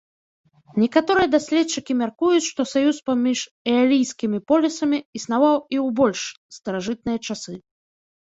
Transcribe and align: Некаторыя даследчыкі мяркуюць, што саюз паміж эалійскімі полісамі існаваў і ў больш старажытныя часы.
Некаторыя 0.83 1.27
даследчыкі 1.33 1.91
мяркуюць, 2.01 2.45
што 2.51 2.61
саюз 2.71 2.97
паміж 3.09 3.39
эалійскімі 3.73 4.39
полісамі 4.51 4.99
існаваў 5.19 5.55
і 5.57 5.77
ў 5.85 5.87
больш 5.99 6.21
старажытныя 6.57 7.17
часы. 7.29 7.53